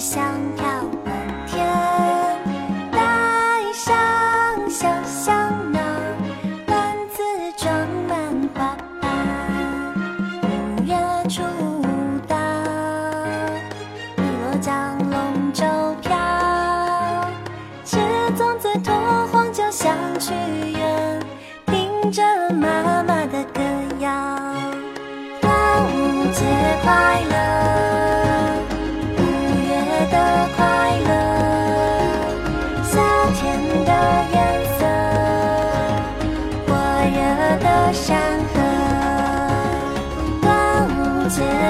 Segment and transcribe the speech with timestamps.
[0.00, 0.24] 香
[0.56, 0.64] 飘
[1.04, 1.14] 满
[1.46, 1.62] 天，
[2.90, 2.98] 带
[3.74, 3.94] 上
[4.70, 5.36] 小香
[5.70, 5.82] 囊，
[6.68, 7.22] 篮子
[7.54, 7.70] 装
[8.08, 9.10] 满花瓣。
[10.42, 10.94] 五月
[11.28, 11.84] 初五
[12.26, 12.34] 到，
[14.16, 15.66] 汨罗江龙舟
[16.00, 16.16] 飘，
[17.84, 17.98] 吃
[18.38, 18.94] 粽子、脱
[19.30, 20.32] 黄酒，想去
[20.78, 21.20] 远，
[21.66, 22.22] 听着
[22.54, 23.60] 妈妈的歌
[23.98, 24.10] 谣，
[25.42, 26.46] 端午节
[26.82, 27.59] 快乐。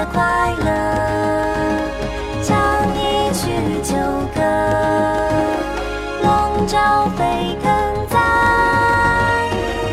[0.05, 0.69] 快乐，
[2.43, 2.49] 唱
[2.95, 3.41] 一曲
[3.83, 3.95] 旧
[4.33, 4.41] 歌，
[6.23, 7.71] 笼罩沸腾
[8.09, 8.17] 在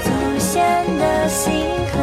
[0.03, 0.09] 祖
[0.39, 1.97] 先的心河。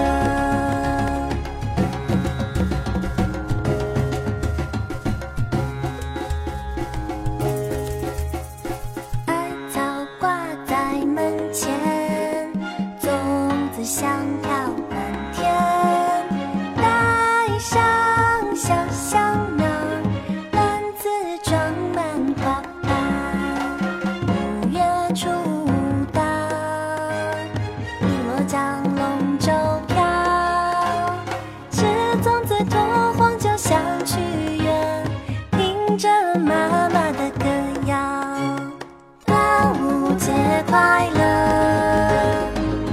[40.75, 41.21] 快乐，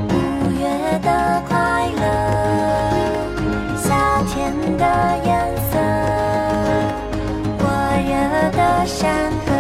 [0.08, 0.14] 五
[0.52, 0.62] 月
[1.00, 1.08] 的
[1.48, 1.50] 快
[2.00, 2.04] 乐，
[3.76, 4.84] 夏天的
[5.24, 5.28] 颜
[5.72, 5.72] 色，
[7.58, 7.60] 火
[8.06, 8.12] 热
[8.52, 9.02] 的山
[9.44, 9.50] 河。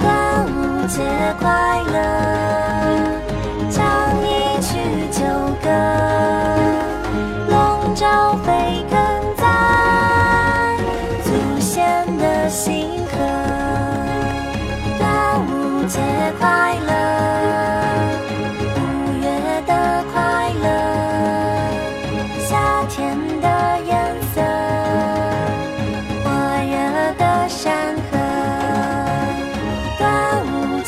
[0.00, 0.06] 端
[0.46, 0.96] 午节
[1.38, 1.44] 快
[1.92, 1.96] 乐，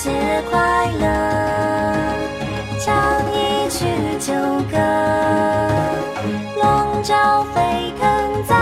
[0.03, 0.11] 节
[0.51, 1.05] 快乐，
[2.83, 3.85] 唱一曲
[4.19, 4.33] 旧
[4.71, 4.79] 歌，
[6.57, 8.55] 笼罩沸腾在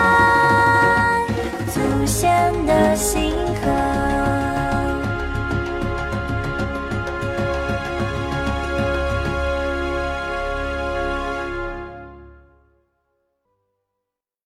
[1.72, 3.70] 祖先的心河。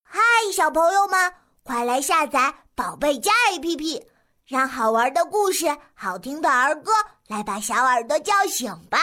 [0.03, 0.21] 嗨，
[0.53, 1.33] 小朋友们，
[1.63, 4.03] 快来下载宝贝家 APP，
[4.47, 6.93] 让好玩的故事、好听的儿歌
[7.29, 8.99] 来把小耳朵叫醒吧。